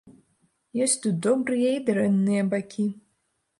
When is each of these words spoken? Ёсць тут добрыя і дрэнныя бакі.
Ёсць 0.85 0.95
тут 1.03 1.19
добрыя 1.27 1.75
і 1.75 1.83
дрэнныя 1.91 2.49
бакі. 2.57 2.91